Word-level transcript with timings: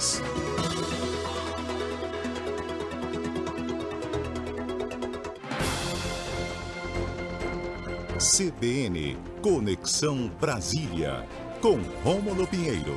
Notícias. 0.00 0.22
CBN 8.18 9.16
Conexão 9.42 10.28
Brasília, 10.40 11.26
com 11.60 11.78
Rômulo 12.02 12.46
Pinheiro. 12.46 12.96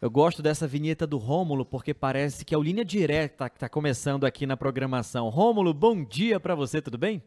Eu 0.00 0.10
gosto 0.10 0.40
dessa 0.40 0.66
vinheta 0.68 1.06
do 1.06 1.18
Rômulo 1.18 1.64
porque 1.64 1.92
parece 1.92 2.44
que 2.44 2.54
é 2.54 2.58
o 2.58 2.62
linha 2.62 2.84
direta 2.84 3.50
que 3.50 3.56
está 3.56 3.68
começando 3.68 4.24
aqui 4.24 4.46
na 4.46 4.56
programação. 4.56 5.28
Rômulo, 5.28 5.74
bom 5.74 6.04
dia 6.04 6.38
para 6.38 6.54
você, 6.54 6.80
tudo 6.80 6.96
bem? 6.96 7.20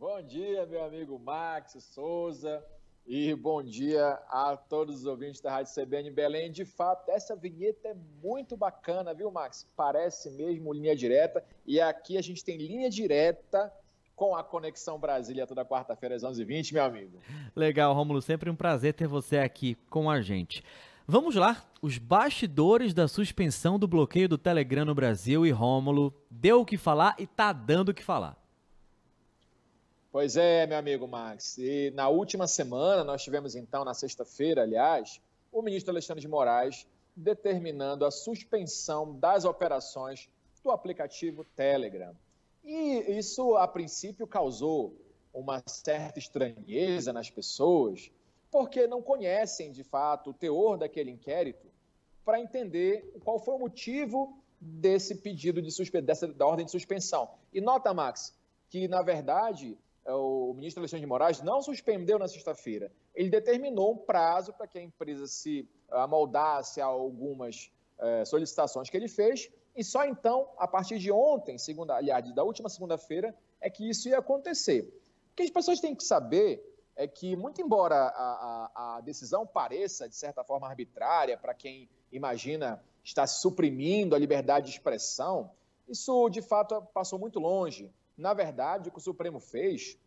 Bom 0.00 0.22
dia, 0.22 0.64
meu 0.64 0.82
amigo 0.82 1.18
Max 1.18 1.76
Souza. 1.92 2.64
E 3.06 3.34
bom 3.34 3.62
dia 3.62 4.18
a 4.30 4.56
todos 4.56 5.00
os 5.00 5.04
ouvintes 5.04 5.42
da 5.42 5.50
Rádio 5.50 5.74
CBN 5.74 6.10
Belém. 6.10 6.50
De 6.50 6.64
fato, 6.64 7.10
essa 7.10 7.36
vinheta 7.36 7.88
é 7.88 7.96
muito 8.22 8.56
bacana, 8.56 9.12
viu, 9.12 9.30
Max? 9.30 9.68
Parece 9.76 10.30
mesmo 10.30 10.72
linha 10.72 10.96
direta. 10.96 11.44
E 11.66 11.78
aqui 11.82 12.16
a 12.16 12.22
gente 12.22 12.42
tem 12.42 12.56
linha 12.56 12.88
direta 12.88 13.70
com 14.16 14.34
a 14.34 14.42
Conexão 14.42 14.98
Brasília 14.98 15.46
toda 15.46 15.66
quarta-feira 15.66 16.16
às 16.16 16.22
11h20, 16.22 16.72
meu 16.72 16.84
amigo. 16.84 17.20
Legal, 17.54 17.92
Rômulo. 17.92 18.22
Sempre 18.22 18.48
um 18.48 18.56
prazer 18.56 18.94
ter 18.94 19.06
você 19.06 19.36
aqui 19.36 19.74
com 19.90 20.08
a 20.08 20.22
gente. 20.22 20.64
Vamos 21.06 21.34
lá, 21.34 21.62
os 21.82 21.98
bastidores 21.98 22.94
da 22.94 23.06
suspensão 23.06 23.78
do 23.78 23.86
bloqueio 23.86 24.30
do 24.30 24.38
Telegram 24.38 24.86
no 24.86 24.94
Brasil 24.94 25.44
e 25.44 25.50
Rômulo 25.50 26.14
deu 26.30 26.62
o 26.62 26.64
que 26.64 26.78
falar 26.78 27.14
e 27.18 27.26
tá 27.26 27.52
dando 27.52 27.90
o 27.90 27.94
que 27.94 28.02
falar. 28.02 28.39
Pois 30.12 30.36
é, 30.36 30.66
meu 30.66 30.76
amigo 30.76 31.06
Max. 31.06 31.56
E 31.56 31.92
na 31.94 32.08
última 32.08 32.48
semana, 32.48 33.04
nós 33.04 33.22
tivemos 33.22 33.54
então, 33.54 33.84
na 33.84 33.94
sexta-feira, 33.94 34.62
aliás, 34.62 35.20
o 35.52 35.62
ministro 35.62 35.92
Alexandre 35.92 36.20
de 36.20 36.26
Moraes 36.26 36.84
determinando 37.14 38.04
a 38.04 38.10
suspensão 38.10 39.16
das 39.20 39.44
operações 39.44 40.28
do 40.64 40.72
aplicativo 40.72 41.44
Telegram. 41.54 42.12
E 42.64 43.18
isso, 43.18 43.56
a 43.56 43.68
princípio, 43.68 44.26
causou 44.26 44.96
uma 45.32 45.62
certa 45.64 46.18
estranheza 46.18 47.12
nas 47.12 47.30
pessoas, 47.30 48.10
porque 48.50 48.88
não 48.88 49.00
conhecem, 49.00 49.70
de 49.70 49.84
fato, 49.84 50.30
o 50.30 50.34
teor 50.34 50.76
daquele 50.76 51.12
inquérito 51.12 51.68
para 52.24 52.40
entender 52.40 53.12
qual 53.24 53.38
foi 53.38 53.54
o 53.54 53.60
motivo 53.60 54.36
desse 54.60 55.14
pedido 55.14 55.62
de 55.62 55.70
suspensão, 55.70 56.04
dessa 56.04 56.26
da 56.26 56.46
ordem 56.46 56.66
de 56.66 56.72
suspensão. 56.72 57.30
E 57.52 57.60
nota, 57.60 57.94
Max, 57.94 58.36
que, 58.68 58.88
na 58.88 59.02
verdade, 59.02 59.78
o 60.12 60.52
ministro 60.54 60.80
Alexandre 60.80 61.00
de 61.00 61.06
Moraes 61.06 61.42
não 61.42 61.62
suspendeu 61.62 62.18
na 62.18 62.28
sexta-feira. 62.28 62.90
Ele 63.14 63.28
determinou 63.28 63.92
um 63.92 63.96
prazo 63.96 64.52
para 64.52 64.66
que 64.66 64.78
a 64.78 64.82
empresa 64.82 65.26
se 65.26 65.68
amoldasse 65.90 66.80
a 66.80 66.86
algumas 66.86 67.70
é, 67.98 68.24
solicitações 68.24 68.88
que 68.88 68.96
ele 68.96 69.08
fez, 69.08 69.50
e 69.76 69.84
só 69.84 70.04
então, 70.04 70.48
a 70.58 70.66
partir 70.66 70.98
de 70.98 71.12
ontem, 71.12 71.58
segunda, 71.58 71.94
aliás, 71.94 72.34
da 72.34 72.42
última 72.42 72.68
segunda-feira, 72.68 73.34
é 73.60 73.70
que 73.70 73.88
isso 73.88 74.08
ia 74.08 74.18
acontecer. 74.18 74.82
O 75.32 75.36
que 75.36 75.42
as 75.42 75.50
pessoas 75.50 75.80
têm 75.80 75.94
que 75.94 76.04
saber 76.04 76.62
é 76.96 77.06
que, 77.06 77.36
muito 77.36 77.62
embora 77.62 77.94
a, 77.94 78.70
a, 78.74 78.96
a 78.96 79.00
decisão 79.00 79.46
pareça, 79.46 80.08
de 80.08 80.16
certa 80.16 80.44
forma, 80.44 80.68
arbitrária 80.68 81.36
para 81.38 81.54
quem 81.54 81.88
imagina 82.12 82.82
estar 83.04 83.26
suprimindo 83.26 84.14
a 84.14 84.18
liberdade 84.18 84.66
de 84.66 84.72
expressão, 84.72 85.50
isso, 85.88 86.28
de 86.28 86.42
fato, 86.42 86.82
passou 86.92 87.18
muito 87.18 87.38
longe 87.38 87.90
na 88.20 88.34
verdade, 88.34 88.88
o 88.88 88.92
que 88.92 88.98
o 88.98 89.02
Supremo 89.02 89.40
fez, 89.40 89.98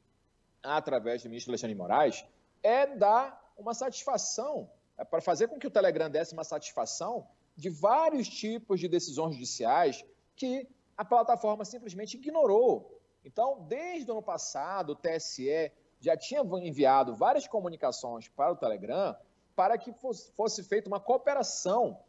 através 0.61 1.23
do 1.23 1.29
ministro 1.29 1.51
Alexandre 1.51 1.73
de 1.73 1.81
Moraes, 1.81 2.25
é 2.61 2.85
dar 2.85 3.53
uma 3.57 3.73
satisfação, 3.73 4.69
é 4.97 5.03
para 5.03 5.19
fazer 5.19 5.47
com 5.47 5.59
que 5.59 5.67
o 5.67 5.71
Telegram 5.71 6.09
desse 6.09 6.33
uma 6.33 6.43
satisfação 6.43 7.27
de 7.55 7.69
vários 7.69 8.27
tipos 8.27 8.79
de 8.79 8.87
decisões 8.87 9.33
judiciais 9.33 10.05
que 10.35 10.67
a 10.95 11.03
plataforma 11.03 11.65
simplesmente 11.65 12.17
ignorou. 12.17 13.01
Então, 13.25 13.65
desde 13.67 14.09
o 14.09 14.13
ano 14.13 14.23
passado, 14.23 14.91
o 14.91 14.95
TSE 14.95 15.71
já 15.99 16.15
tinha 16.15 16.41
enviado 16.41 17.15
várias 17.15 17.47
comunicações 17.47 18.27
para 18.27 18.51
o 18.51 18.55
Telegram 18.55 19.15
para 19.55 19.77
que 19.77 19.91
fosse, 19.93 20.31
fosse 20.33 20.63
feita 20.63 20.87
uma 20.87 20.99
cooperação 20.99 21.99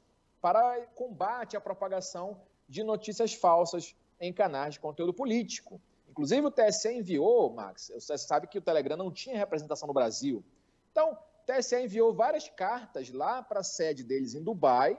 para 0.40 0.86
combate 0.94 1.56
à 1.56 1.60
propagação 1.60 2.40
de 2.68 2.82
notícias 2.82 3.34
falsas 3.34 3.94
em 4.20 4.32
canais 4.32 4.74
de 4.74 4.80
conteúdo 4.80 5.12
político. 5.12 5.80
Inclusive, 6.14 6.46
o 6.46 6.50
TSE 6.50 6.92
enviou, 6.92 7.50
Max, 7.50 7.90
você 7.92 8.16
sabe 8.16 8.46
que 8.46 8.56
o 8.56 8.62
Telegram 8.62 8.96
não 8.96 9.10
tinha 9.10 9.36
representação 9.36 9.88
no 9.88 9.92
Brasil. 9.92 10.44
Então, 10.92 11.10
o 11.10 11.16
TSE 11.44 11.74
enviou 11.74 12.14
várias 12.14 12.48
cartas 12.48 13.10
lá 13.10 13.42
para 13.42 13.58
a 13.60 13.64
sede 13.64 14.04
deles 14.04 14.32
em 14.32 14.40
Dubai, 14.40 14.96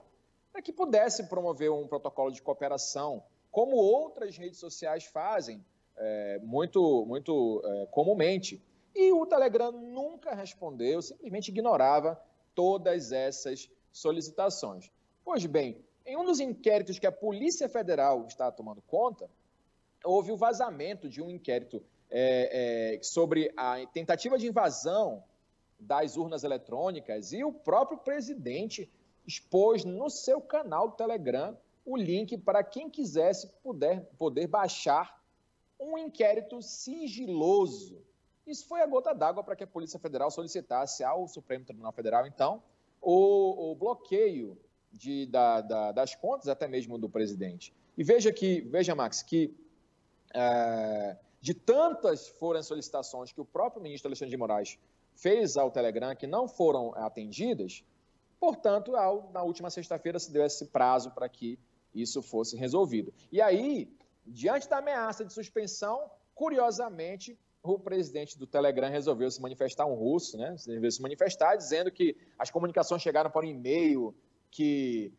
para 0.52 0.62
que 0.62 0.74
pudesse 0.74 1.24
promover 1.30 1.72
um 1.72 1.88
protocolo 1.88 2.32
de 2.32 2.42
cooperação, 2.42 3.24
como 3.50 3.78
outras 3.78 4.36
redes 4.36 4.60
sociais 4.60 5.06
fazem 5.06 5.64
é, 5.96 6.40
muito, 6.44 7.06
muito 7.06 7.62
é, 7.64 7.86
comumente. 7.92 8.62
E 8.94 9.14
o 9.14 9.26
Telegram 9.26 9.72
nunca 9.72 10.36
respondeu, 10.36 11.02
simplesmente 11.02 11.48
ignorava 11.48 12.22
todas 12.54 13.14
essas 13.14 13.70
solicitações. 13.90 14.92
Pois 15.24 15.46
bem, 15.46 15.82
em 16.06 16.18
um 16.18 16.26
dos 16.26 16.42
inquéritos 16.42 17.00
que 17.00 17.08
a 17.08 17.12
Polícia 17.12 17.70
Federal 17.70 18.26
está 18.28 18.52
tomando 18.52 18.82
conta, 18.82 19.30
houve 20.06 20.32
o 20.32 20.38
vazamento 20.38 21.10
de 21.10 21.22
um 21.22 21.30
inquérito 21.30 21.84
é, 22.10 22.96
é, 22.96 23.04
sobre 23.04 23.52
a 23.58 23.86
tentativa 23.88 24.38
de 24.38 24.48
invasão 24.48 25.24
das 25.80 26.16
urnas 26.16 26.44
eletrônicas 26.44 27.34
e 27.34 27.44
o 27.44 27.52
próprio 27.52 27.98
presidente 27.98 28.90
expôs 29.28 29.84
no 29.84 30.10
seu 30.10 30.40
canal 30.40 30.90
do 30.90 30.96
Telegram 30.96 31.58
o 31.86 31.98
link 31.98 32.38
para 32.38 32.64
quem 32.64 32.90
quisesse 32.90 33.48
poder, 33.62 34.02
poder 34.18 34.48
baixar 34.48 35.22
um 35.80 35.98
inquérito 35.98 36.62
sigiloso. 36.62 38.02
Isso 38.48 38.68
foi 38.68 38.82
a 38.82 38.86
gota 38.86 39.14
d'água 39.14 39.44
para 39.44 39.56
que 39.56 39.64
a 39.64 39.68
Polícia 39.68 40.00
Federal 40.00 40.32
solicitasse 40.32 41.04
ao 41.04 41.28
Supremo 41.28 41.66
Tribunal 41.66 41.92
Federal, 41.92 42.26
então, 42.26 42.64
o, 43.02 43.72
o 43.72 43.76
bloqueio 43.76 44.58
de, 44.92 45.26
da, 45.26 45.62
da, 45.62 45.92
das 45.92 46.16
contas, 46.16 46.48
até 46.48 46.68
mesmo 46.68 46.98
do 46.98 47.10
presidente. 47.10 47.74
E 47.98 48.04
veja 48.04 48.32
que, 48.32 48.62
veja, 48.62 48.96
Max, 48.96 49.22
que 49.22 49.54
é, 50.36 51.18
de 51.40 51.54
tantas 51.54 52.28
foram 52.28 52.60
as 52.60 52.68
solicitações 52.68 53.32
que 53.32 53.40
o 53.40 53.46
próprio 53.46 53.82
ministro 53.82 54.10
Alexandre 54.10 54.32
de 54.32 54.38
Moraes 54.38 54.78
fez 55.16 55.56
ao 55.56 55.72
Telegram 55.72 56.16
que 56.16 56.28
não 56.28 56.48
foram 56.48 56.94
atendidas, 56.96 57.84
portanto, 58.40 58.96
ao, 58.96 59.32
na 59.32 59.42
última 59.42 59.70
sexta-feira 59.70 60.20
se 60.20 60.32
deu 60.32 60.46
esse 60.46 60.66
prazo 60.66 61.12
para 61.12 61.30
que 61.30 61.58
isso 61.94 62.22
fosse 62.22 62.58
resolvido. 62.58 63.14
E 63.32 63.42
aí, 63.42 63.90
diante 64.26 64.68
da 64.68 64.80
ameaça 64.80 65.24
de 65.24 65.34
suspensão, 65.34 66.12
curiosamente, 66.34 67.40
o 67.64 67.80
presidente 67.80 68.38
do 68.38 68.46
Telegram 68.46 68.90
resolveu 68.90 69.32
se 69.32 69.42
manifestar, 69.42 69.86
um 69.86 69.96
russo, 69.96 70.38
né? 70.38 70.52
Resolveu 70.52 70.92
se 70.92 71.02
manifestar 71.02 71.56
dizendo 71.56 71.90
que 71.90 72.16
as 72.38 72.52
comunicações 72.52 73.02
chegaram 73.02 73.32
por 73.32 73.44
um 73.44 73.48
e-mail 73.48 74.14
que 74.52 75.14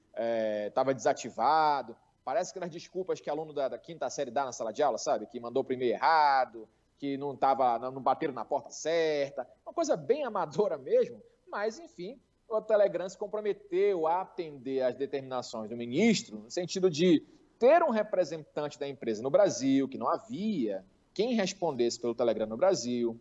estava 0.67 0.93
é, 0.93 0.95
desativado, 0.95 1.97
Parece 2.27 2.53
que 2.53 2.59
nas 2.59 2.73
desculpas 2.73 3.21
que 3.21 3.31
aluno 3.31 3.53
da, 3.53 3.69
da, 3.69 3.79
quinta 3.79 4.11
série 4.11 4.33
dá 4.33 4.45
na 4.45 4.51
sala 4.51 4.73
de 4.73 4.83
aula, 4.83 4.99
sabe? 4.99 5.29
Que 5.29 5.39
mandou 5.39 5.63
o 5.63 5.65
primeiro 5.65 5.95
errado, 5.95 6.69
que 6.99 7.17
não 7.17 7.37
tava, 7.37 7.79
não 7.79 8.03
bateram 8.03 8.35
na 8.35 8.45
porta 8.45 8.69
certa. 8.69 9.49
Uma 9.65 9.73
coisa 9.73 9.97
bem 9.97 10.25
amadora 10.25 10.77
mesmo, 10.77 11.23
mas 11.47 11.79
enfim, 11.79 12.21
o 12.49 12.61
Telegram 12.61 13.09
se 13.09 13.17
comprometeu 13.17 14.09
a 14.09 14.23
atender 14.23 14.83
às 14.83 14.97
determinações 14.97 15.71
do 15.71 15.77
ministro, 15.77 16.39
no 16.39 16.51
sentido 16.51 16.91
de 16.91 17.25
ter 17.61 17.81
um 17.85 17.91
representante 17.91 18.77
da 18.77 18.89
empresa 18.89 19.23
no 19.23 19.31
Brasil, 19.31 19.89
que 19.89 19.97
não 19.97 20.09
havia 20.09 20.85
quem 21.15 21.35
respondesse 21.35 22.01
pelo 22.01 22.13
Telegram 22.13 22.49
no 22.49 22.57
Brasil. 22.57 23.21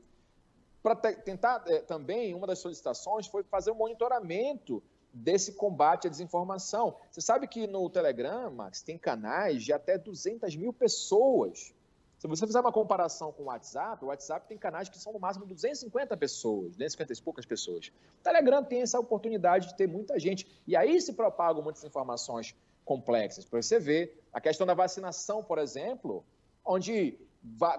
Para 0.81 0.95
tentar 0.95 1.63
é, 1.67 1.77
também, 1.77 2.33
uma 2.33 2.47
das 2.47 2.57
solicitações 2.57 3.27
foi 3.27 3.44
fazer 3.44 3.69
um 3.69 3.75
monitoramento 3.75 4.81
desse 5.15 5.53
combate 5.53 6.07
à 6.07 6.09
desinformação. 6.09 6.97
Você 7.09 7.21
sabe 7.21 7.47
que 7.47 7.65
no 7.65 7.89
Telegram, 7.89 8.51
Max, 8.51 8.81
tem 8.81 8.97
canais 8.97 9.63
de 9.63 9.71
até 9.71 9.97
200 9.97 10.56
mil 10.57 10.73
pessoas. 10.73 11.73
Se 12.19 12.27
você 12.27 12.45
fizer 12.45 12.59
uma 12.59 12.71
comparação 12.71 13.31
com 13.31 13.44
o 13.44 13.45
WhatsApp, 13.45 14.03
o 14.03 14.07
WhatsApp 14.07 14.45
tem 14.47 14.57
canais 14.57 14.89
que 14.89 14.97
são 14.97 15.13
no 15.13 15.19
máximo 15.19 15.45
250 15.45 16.17
pessoas, 16.17 16.71
250 16.71 17.13
e 17.13 17.21
poucas 17.21 17.45
pessoas. 17.45 17.88
O 18.19 18.23
Telegram 18.23 18.63
tem 18.63 18.81
essa 18.81 19.00
oportunidade 19.00 19.69
de 19.69 19.75
ter 19.75 19.88
muita 19.88 20.19
gente. 20.19 20.45
E 20.67 20.75
aí 20.75 21.00
se 21.00 21.13
propagam 21.13 21.63
muitas 21.63 21.83
informações 21.83 22.53
complexas. 22.83 23.45
Para 23.45 23.61
você 23.61 23.79
ver, 23.79 24.21
a 24.33 24.41
questão 24.41 24.68
da 24.68 24.73
vacinação, 24.73 25.44
por 25.44 25.59
exemplo, 25.59 26.25
onde 26.65 27.18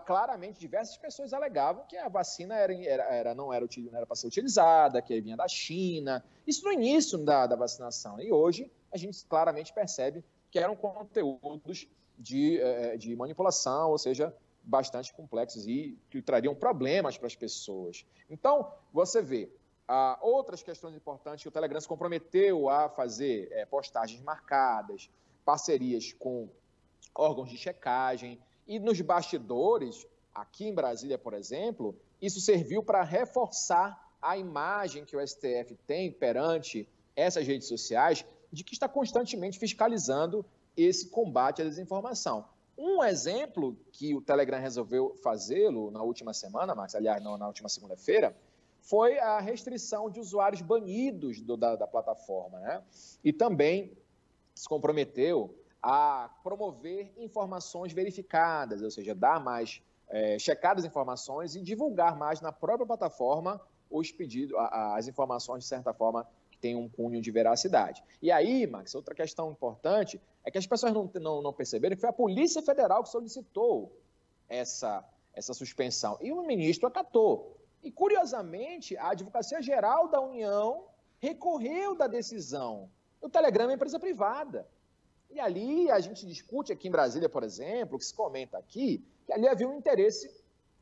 claramente 0.04 0.58
diversas 0.58 0.96
pessoas 0.96 1.32
alegavam 1.32 1.84
que 1.86 1.96
a 1.96 2.08
vacina 2.08 2.54
era, 2.54 2.72
era, 2.72 3.02
era 3.04 3.34
não 3.34 3.52
era, 3.52 3.66
era 3.92 4.06
para 4.06 4.16
ser 4.16 4.26
utilizada, 4.26 5.02
que 5.02 5.20
vinha 5.20 5.36
da 5.36 5.48
China. 5.48 6.24
Isso 6.46 6.64
no 6.64 6.72
início 6.72 7.18
da, 7.18 7.46
da 7.46 7.56
vacinação. 7.56 8.20
E 8.20 8.32
hoje 8.32 8.70
a 8.92 8.96
gente 8.96 9.24
claramente 9.26 9.72
percebe 9.72 10.24
que 10.50 10.58
eram 10.58 10.76
conteúdos 10.76 11.88
de, 12.18 12.60
eh, 12.60 12.96
de 12.96 13.14
manipulação, 13.14 13.90
ou 13.90 13.98
seja, 13.98 14.34
bastante 14.62 15.12
complexos 15.12 15.66
e 15.66 15.98
que 16.10 16.20
trariam 16.22 16.54
problemas 16.54 17.16
para 17.16 17.26
as 17.26 17.36
pessoas. 17.36 18.04
Então, 18.28 18.72
você 18.92 19.22
vê, 19.22 19.50
ah, 19.86 20.18
outras 20.20 20.62
questões 20.62 20.94
importantes 20.96 21.42
que 21.42 21.48
o 21.48 21.52
Telegram 21.52 21.80
se 21.80 21.86
comprometeu 21.86 22.68
a 22.68 22.88
fazer 22.88 23.48
é, 23.52 23.64
postagens 23.64 24.20
marcadas, 24.22 25.08
parcerias 25.44 26.12
com 26.12 26.48
órgãos 27.14 27.48
de 27.48 27.56
checagem, 27.56 28.40
e 28.66 28.78
nos 28.78 29.00
bastidores, 29.00 30.06
aqui 30.34 30.66
em 30.66 30.74
Brasília, 30.74 31.16
por 31.16 31.34
exemplo, 31.34 31.94
isso 32.20 32.40
serviu 32.40 32.82
para 32.82 33.02
reforçar 33.02 34.14
a 34.20 34.36
imagem 34.36 35.04
que 35.04 35.16
o 35.16 35.26
STF 35.26 35.76
tem 35.86 36.10
perante 36.10 36.88
essas 37.14 37.46
redes 37.46 37.68
sociais 37.68 38.24
de 38.52 38.64
que 38.64 38.74
está 38.74 38.88
constantemente 38.88 39.58
fiscalizando 39.58 40.44
esse 40.76 41.08
combate 41.08 41.62
à 41.62 41.64
desinformação. 41.64 42.44
Um 42.76 43.02
exemplo 43.02 43.76
que 43.90 44.14
o 44.14 44.20
Telegram 44.20 44.60
resolveu 44.60 45.14
fazê-lo 45.22 45.90
na 45.90 46.02
última 46.02 46.34
semana, 46.34 46.74
Max, 46.74 46.94
aliás, 46.94 47.22
não, 47.22 47.38
na 47.38 47.46
última 47.46 47.68
segunda-feira, 47.68 48.36
foi 48.82 49.18
a 49.18 49.40
restrição 49.40 50.10
de 50.10 50.20
usuários 50.20 50.60
banidos 50.60 51.40
do, 51.40 51.56
da, 51.56 51.74
da 51.74 51.86
plataforma. 51.86 52.60
Né? 52.60 52.82
E 53.24 53.32
também 53.32 53.96
se 54.54 54.68
comprometeu 54.68 55.54
a 55.82 56.31
promover 56.43 57.12
informações 57.17 57.93
verificadas, 57.93 58.82
ou 58.82 58.90
seja, 58.90 59.14
dar 59.14 59.40
mais, 59.40 59.82
é, 60.08 60.38
checar 60.38 60.76
as 60.78 60.84
informações 60.84 61.55
e 61.55 61.61
divulgar 61.61 62.17
mais 62.17 62.40
na 62.40 62.52
própria 62.52 62.87
plataforma 62.87 63.61
os 63.90 64.11
pedidos, 64.11 64.56
as 64.70 65.06
informações, 65.06 65.62
de 65.62 65.69
certa 65.69 65.93
forma, 65.94 66.26
que 66.50 66.58
tem 66.58 66.75
um 66.75 66.88
cunho 66.88 67.20
de 67.20 67.31
veracidade. 67.31 68.02
E 68.20 68.32
aí, 68.32 68.67
Max, 68.67 68.94
outra 68.94 69.14
questão 69.14 69.50
importante 69.50 70.20
é 70.44 70.50
que 70.50 70.58
as 70.58 70.67
pessoas 70.67 70.93
não, 70.93 71.11
não, 71.20 71.43
não 71.43 71.52
perceberam 71.52 71.94
que 71.94 72.00
foi 72.00 72.11
a 72.11 72.12
Polícia 72.12 72.62
Federal 72.62 73.02
que 73.02 73.08
solicitou 73.08 73.93
essa, 74.49 75.05
essa 75.32 75.55
suspensão. 75.55 76.19
E 76.20 76.32
o 76.32 76.43
ministro 76.43 76.88
acatou. 76.88 77.56
E, 77.82 77.90
curiosamente, 77.90 78.96
a 78.96 79.11
Advocacia 79.11 79.62
Geral 79.62 80.08
da 80.08 80.20
União 80.20 80.87
recorreu 81.19 81.94
da 81.94 82.06
decisão. 82.06 82.90
O 83.20 83.28
Telegram 83.28 83.70
é 83.70 83.75
empresa 83.75 83.99
privada. 83.99 84.67
E 85.31 85.40
ali 85.40 85.90
a 85.90 86.00
gente 86.00 86.26
discute 86.26 86.73
aqui 86.73 86.88
em 86.88 86.90
Brasília, 86.90 87.28
por 87.28 87.43
exemplo, 87.43 87.99
que 87.99 88.05
se 88.05 88.14
comenta 88.14 88.56
aqui, 88.58 89.05
que 89.25 89.32
ali 89.32 89.46
havia 89.49 89.69
um 89.69 89.76
interesse 89.76 90.31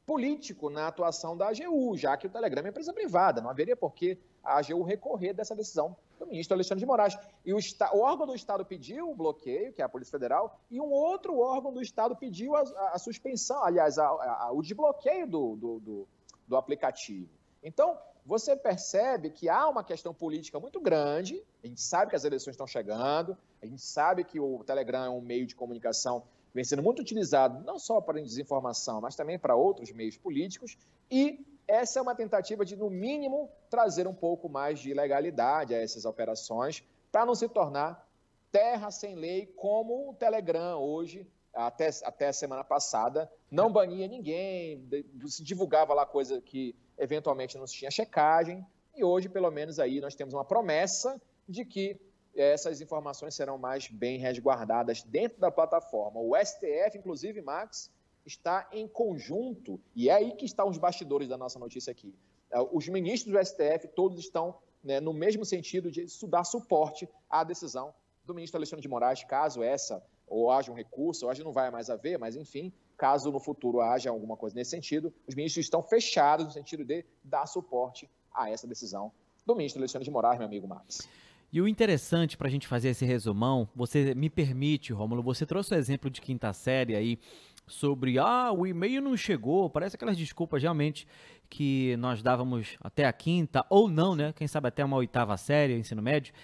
político 0.07 0.69
na 0.69 0.87
atuação 0.87 1.37
da 1.37 1.49
AGU, 1.49 1.97
já 1.97 2.17
que 2.17 2.27
o 2.27 2.31
Telegram 2.31 2.65
é 2.65 2.69
empresa 2.69 2.93
privada, 2.93 3.41
não 3.41 3.51
haveria 3.51 3.77
por 3.77 3.95
que 3.95 4.19
a 4.43 4.59
AGU 4.59 4.83
recorrer 4.83 5.33
dessa 5.33 5.57
decisão 5.57 5.97
do 6.19 6.27
ministro 6.27 6.55
Alexandre 6.55 6.81
de 6.81 6.87
Moraes. 6.87 7.19
E 7.45 7.55
o, 7.55 7.59
o, 7.59 8.01
órgão 8.01 8.27
do 8.27 8.35
Estado 8.35 8.65
pediu 8.65 9.11
o 9.11 9.15
bloqueio, 9.15 9.73
que 9.73 9.81
é 9.81 9.85
a 9.85 9.89
Polícia 9.89 10.13
Federal, 10.13 10.61
e 10.71 10.81
um 10.81 10.91
outro 10.91 11.39
órgão 11.39 11.73
do 11.73 11.81
Estado 11.81 12.15
pediu 12.15 12.55
a, 12.55 12.61
a, 12.61 12.91
a 12.95 12.99
suspensão, 12.99 13.65
aliás, 13.65 13.99
a, 13.99 14.51
o 14.53 14.61
desbloqueio 14.61 15.27
do, 15.27 15.57
do, 15.57 15.81
do, 15.81 16.09
do 16.47 16.57
aplicativo. 16.57 17.31
Então, 17.63 17.99
você 18.25 18.57
percebe 18.57 19.31
que 19.31 19.49
há 19.49 19.69
uma 19.69 19.85
questão 19.85 20.15
política 20.15 20.59
muito 20.59 20.81
grande, 20.81 21.43
a 21.63 21.67
gente 21.67 21.81
sabe 21.81 22.11
que 22.11 22.17
as 22.17 22.25
eleições 22.25 22.55
estão 22.55 22.67
chegando, 22.67 23.37
a 23.63 23.67
gente 23.67 23.83
sabe 23.83 24.25
que 24.25 24.41
o 24.41 24.65
Telegram 24.65 25.05
é 25.05 25.11
um 25.11 25.21
meio 25.21 25.47
de 25.47 25.55
comunicação 25.55 26.25
vem 26.55 26.63
sendo 26.63 26.83
muito 26.83 27.03
utilizado 27.03 27.65
não 27.65 27.79
só 27.79 28.01
para 28.01 28.23
desinformação, 28.23 29.01
mas 29.01 29.17
também 29.17 29.39
para 29.39 29.57
outros 29.57 29.91
meios 29.91 30.17
políticos, 30.17 30.79
e 31.11 31.45
essa 31.67 31.99
é 31.99 32.03
uma 32.03 32.15
tentativa 32.15 32.65
de, 32.65 32.77
no 32.77 32.89
mínimo, 32.89 33.51
trazer 33.69 34.07
um 34.07 34.15
pouco 34.15 34.49
mais 34.49 34.79
de 34.79 34.95
legalidade 34.95 35.75
a 35.75 35.79
essas 35.79 36.05
operações, 36.05 36.85
para 37.11 37.27
não 37.27 37.35
se 37.35 37.49
tornar 37.49 38.07
terra 38.53 38.91
sem 38.91 39.17
lei, 39.17 39.47
como 39.57 40.11
o 40.11 40.15
Telegram 40.15 40.79
hoje, 40.79 41.27
até, 41.53 41.89
até 42.05 42.29
a 42.29 42.33
semana 42.33 42.63
passada, 42.63 43.31
não 43.51 43.73
bania 43.73 44.07
ninguém, 44.07 44.87
se 45.27 45.43
divulgava 45.43 45.93
lá 45.93 46.07
coisa 46.07 46.41
que 46.41 46.77
eventualmente 46.99 47.59
não 47.59 47.67
se 47.67 47.75
tinha 47.75 47.91
checagem, 47.91 48.65
e 48.97 49.03
hoje, 49.03 49.29
pelo 49.29 49.51
menos, 49.51 49.79
aí 49.79 50.01
nós 50.01 50.15
temos 50.15 50.35
uma 50.35 50.45
promessa 50.45 51.21
de 51.49 51.65
que 51.65 52.01
essas 52.35 52.81
informações 52.81 53.35
serão 53.35 53.59
mais 53.59 53.89
bem 53.89 54.19
resguardadas 54.19 55.03
dentro 55.03 55.41
da 55.41 55.51
plataforma. 55.51 56.21
O 56.21 56.35
STF, 56.37 56.99
inclusive, 56.99 57.41
Max, 57.41 57.91
está 58.27 58.69
em 58.73 58.89
conjunto, 58.89 59.81
e 59.95 60.09
é 60.09 60.15
aí 60.15 60.33
que 60.33 60.45
estão 60.45 60.69
os 60.69 60.79
bastidores 60.79 61.29
da 61.29 61.37
nossa 61.37 61.59
notícia 61.59 61.91
aqui. 61.91 62.15
É, 62.51 62.59
os 62.73 62.89
ministros 62.89 63.33
do 63.33 63.45
STF 63.45 63.89
todos 63.95 64.19
estão 64.19 64.57
né, 64.83 65.01
no 65.01 65.13
mesmo 65.13 65.45
sentido 65.45 65.91
de 65.91 66.07
dar 66.29 66.45
suporte 66.45 67.09
à 67.29 67.45
decisão 67.45 67.95
do 68.25 68.35
ministro 68.35 68.59
Alexandre 68.59 68.83
de 68.83 68.89
Moraes, 68.89 69.25
caso 69.25 69.63
essa, 69.63 70.03
ou 70.35 70.51
haja 70.51 70.73
um 70.73 70.75
recurso, 70.75 71.27
hoje 71.29 71.45
não 71.45 71.53
vai 71.53 71.71
mais 71.71 71.89
haver, 71.89 72.19
mas 72.19 72.35
enfim, 72.35 72.73
caso 72.97 73.31
no 73.31 73.39
futuro 73.39 73.81
haja 73.81 74.11
alguma 74.11 74.37
coisa 74.37 74.57
nesse 74.57 74.71
sentido, 74.71 75.15
os 75.29 75.35
ministros 75.35 75.65
estão 75.65 75.81
fechados 75.81 76.47
no 76.47 76.53
sentido 76.53 76.85
de 76.85 77.05
dar 77.23 77.47
suporte 77.47 78.11
a 78.35 78.51
essa 78.51 78.67
decisão 78.67 79.13
do 79.47 79.55
ministro 79.55 79.81
Alexandre 79.81 80.05
de 80.05 80.11
Moraes, 80.11 80.39
meu 80.39 80.47
amigo 80.47 80.67
Max. 80.67 81.09
E 81.53 81.61
o 81.61 81.69
interessante 81.69 82.37
para 82.37 82.49
a 82.49 82.51
gente 82.51 82.67
fazer 82.67 82.89
esse 82.89 83.05
resumão, 83.05 83.69
você 83.77 84.13
me 84.13 84.29
permite, 84.29 84.93
Rômulo, 84.93 85.23
você 85.23 85.47
trouxe 85.47 85.73
o 85.73 85.77
exemplo 85.77 86.11
de 86.11 86.21
quinta 86.21 86.53
série 86.53 86.97
aí 86.97 87.17
sobre 87.65 88.19
ah, 88.19 88.51
o 88.53 88.67
e-mail 88.67 89.01
não 89.01 89.17
chegou, 89.17 89.71
parece 89.71 89.95
aquelas 89.95 90.17
desculpas 90.17 90.61
realmente 90.61 91.07
que 91.49 91.97
nós 91.99 92.23
dávamos 92.23 92.77
até 92.81 93.05
a 93.05 93.13
quinta, 93.13 93.65
ou 93.71 93.89
não, 93.89 94.17
né? 94.17 94.33
Quem 94.33 94.49
sabe 94.49 94.67
até 94.67 94.85
uma 94.85 94.97
oitava 94.97 95.37
série, 95.37 95.79
ensino 95.79 96.03
médio. 96.03 96.35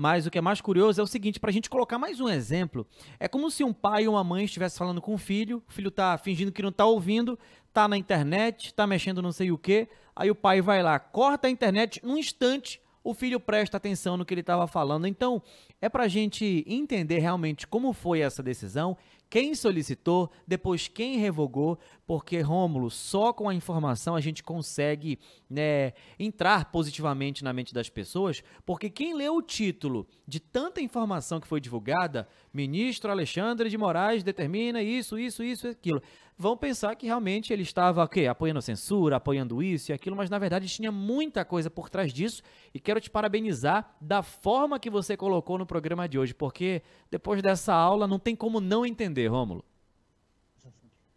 Mas 0.00 0.28
o 0.28 0.30
que 0.30 0.38
é 0.38 0.40
mais 0.40 0.60
curioso 0.60 1.00
é 1.00 1.02
o 1.02 1.08
seguinte, 1.08 1.40
para 1.40 1.50
a 1.50 1.52
gente 1.52 1.68
colocar 1.68 1.98
mais 1.98 2.20
um 2.20 2.28
exemplo, 2.28 2.86
é 3.18 3.26
como 3.26 3.50
se 3.50 3.64
um 3.64 3.72
pai 3.72 4.06
ou 4.06 4.14
uma 4.14 4.22
mãe 4.22 4.44
estivesse 4.44 4.78
falando 4.78 5.02
com 5.02 5.12
o 5.12 5.18
filho, 5.18 5.60
o 5.68 5.72
filho 5.72 5.88
está 5.88 6.16
fingindo 6.16 6.52
que 6.52 6.62
não 6.62 6.68
está 6.68 6.84
ouvindo, 6.84 7.36
está 7.66 7.88
na 7.88 7.96
internet, 7.96 8.66
está 8.66 8.86
mexendo 8.86 9.20
não 9.20 9.32
sei 9.32 9.50
o 9.50 9.58
que, 9.58 9.88
aí 10.14 10.30
o 10.30 10.36
pai 10.36 10.60
vai 10.60 10.84
lá, 10.84 11.00
corta 11.00 11.48
a 11.48 11.50
internet 11.50 12.00
num 12.04 12.16
instante, 12.16 12.80
o 13.02 13.12
filho 13.12 13.40
presta 13.40 13.76
atenção 13.76 14.16
no 14.16 14.24
que 14.24 14.32
ele 14.32 14.40
estava 14.40 14.68
falando. 14.68 15.04
Então, 15.04 15.42
é 15.80 15.88
para 15.88 16.04
a 16.04 16.08
gente 16.08 16.64
entender 16.68 17.18
realmente 17.18 17.66
como 17.66 17.92
foi 17.92 18.20
essa 18.20 18.40
decisão, 18.40 18.96
quem 19.30 19.54
solicitou, 19.54 20.30
depois 20.46 20.88
quem 20.88 21.18
revogou, 21.18 21.78
porque, 22.06 22.40
Rômulo, 22.40 22.90
só 22.90 23.32
com 23.32 23.48
a 23.48 23.54
informação 23.54 24.16
a 24.16 24.20
gente 24.20 24.42
consegue 24.42 25.18
né, 25.50 25.92
entrar 26.18 26.70
positivamente 26.72 27.44
na 27.44 27.52
mente 27.52 27.74
das 27.74 27.90
pessoas, 27.90 28.42
porque 28.64 28.88
quem 28.88 29.14
leu 29.14 29.36
o 29.36 29.42
título 29.42 30.06
de 30.26 30.40
tanta 30.40 30.80
informação 30.80 31.40
que 31.40 31.46
foi 31.46 31.60
divulgada, 31.60 32.26
ministro 32.52 33.10
Alexandre 33.10 33.68
de 33.68 33.76
Moraes 33.76 34.22
determina 34.22 34.82
isso, 34.82 35.18
isso, 35.18 35.42
isso, 35.42 35.68
aquilo, 35.68 36.02
vão 36.38 36.56
pensar 36.56 36.94
que 36.94 37.06
realmente 37.06 37.52
ele 37.52 37.62
estava 37.62 38.04
okay, 38.04 38.28
apoiando 38.28 38.60
a 38.60 38.62
censura, 38.62 39.16
apoiando 39.16 39.62
isso 39.62 39.90
e 39.90 39.92
aquilo, 39.92 40.14
mas 40.14 40.30
na 40.30 40.38
verdade 40.38 40.68
tinha 40.68 40.92
muita 40.92 41.44
coisa 41.44 41.68
por 41.68 41.90
trás 41.90 42.12
disso 42.12 42.42
e 42.72 42.78
quero 42.78 43.00
te 43.00 43.10
parabenizar 43.10 43.96
da 44.00 44.22
forma 44.22 44.78
que 44.78 44.88
você 44.88 45.16
colocou 45.16 45.58
no 45.58 45.66
programa 45.66 46.08
de 46.08 46.18
hoje, 46.18 46.32
porque 46.32 46.82
depois 47.10 47.42
dessa 47.42 47.74
aula 47.74 48.06
não 48.06 48.18
tem 48.18 48.36
como 48.36 48.60
não 48.60 48.86
entender, 48.86 49.26
Rômulo. 49.26 49.64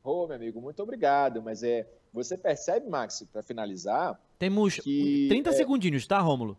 Ô, 0.04 0.24
oh, 0.24 0.28
meu 0.28 0.36
amigo, 0.36 0.60
muito 0.60 0.82
obrigado. 0.82 1.44
Mas 1.44 1.62
é, 1.62 1.88
você 2.12 2.36
percebe, 2.36 2.90
Max, 2.90 3.24
para 3.32 3.44
finalizar. 3.44 4.20
Temos 4.40 4.80
que, 4.80 5.28
30 5.30 5.50
é, 5.52 5.54
segundinhos, 5.54 6.08
tá, 6.08 6.20
Rômulo? 6.20 6.58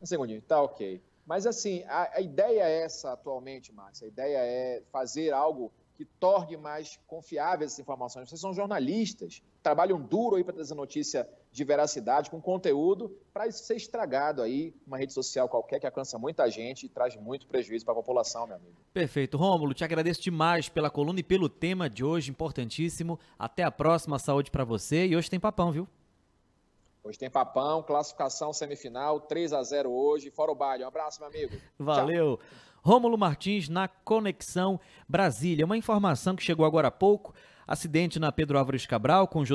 Um 0.00 0.06
segundinho, 0.06 0.40
tá 0.40 0.62
ok. 0.62 1.02
Mas 1.26 1.46
assim, 1.46 1.84
a, 1.86 2.16
a 2.16 2.20
ideia 2.22 2.62
é 2.62 2.82
essa 2.84 3.12
atualmente, 3.12 3.70
Max. 3.74 4.02
A 4.02 4.06
ideia 4.06 4.38
é 4.38 4.82
fazer 4.90 5.30
algo 5.30 5.70
que 5.98 6.04
torne 6.04 6.56
mais 6.56 6.96
confiáveis 7.08 7.72
essas 7.72 7.80
informações. 7.80 8.28
Vocês 8.28 8.40
são 8.40 8.54
jornalistas, 8.54 9.42
trabalham 9.60 10.00
duro 10.00 10.36
aí 10.36 10.44
para 10.44 10.54
trazer 10.54 10.76
notícia 10.76 11.28
de 11.50 11.64
veracidade, 11.64 12.30
com 12.30 12.40
conteúdo, 12.40 13.10
para 13.34 13.48
isso 13.48 13.64
ser 13.64 13.74
estragado 13.74 14.40
aí, 14.40 14.72
uma 14.86 14.96
rede 14.96 15.12
social 15.12 15.48
qualquer 15.48 15.80
que 15.80 15.86
alcança 15.86 16.16
muita 16.16 16.48
gente 16.48 16.86
e 16.86 16.88
traz 16.88 17.16
muito 17.16 17.48
prejuízo 17.48 17.84
para 17.84 17.94
a 17.94 17.96
população, 17.96 18.46
meu 18.46 18.54
amigo. 18.54 18.76
Perfeito. 18.94 19.36
Rômulo, 19.36 19.74
te 19.74 19.82
agradeço 19.82 20.22
demais 20.22 20.68
pela 20.68 20.88
coluna 20.88 21.18
e 21.18 21.24
pelo 21.24 21.48
tema 21.48 21.90
de 21.90 22.04
hoje, 22.04 22.30
importantíssimo. 22.30 23.18
Até 23.36 23.64
a 23.64 23.70
próxima, 23.72 24.20
saúde 24.20 24.52
para 24.52 24.62
você. 24.62 25.04
E 25.04 25.16
hoje 25.16 25.28
tem 25.28 25.40
papão, 25.40 25.72
viu? 25.72 25.88
Hoje 27.02 27.18
tem 27.18 27.28
papão, 27.28 27.82
classificação 27.82 28.52
semifinal, 28.52 29.18
3 29.18 29.52
a 29.52 29.62
0 29.64 29.90
hoje, 29.90 30.30
fora 30.30 30.52
o 30.52 30.54
baile. 30.54 30.84
Um 30.84 30.88
abraço, 30.88 31.18
meu 31.18 31.28
amigo. 31.28 31.56
Valeu. 31.76 32.36
Tchau. 32.36 32.46
Rômulo 32.82 33.18
Martins 33.18 33.68
na 33.68 33.88
Conexão 33.88 34.80
Brasília. 35.08 35.64
Uma 35.64 35.76
informação 35.76 36.36
que 36.36 36.42
chegou 36.42 36.64
agora 36.64 36.88
há 36.88 36.90
pouco: 36.90 37.34
acidente 37.66 38.18
na 38.18 38.32
Pedro 38.32 38.58
Álvares 38.58 38.86
Cabral 38.86 39.28
com 39.28 39.44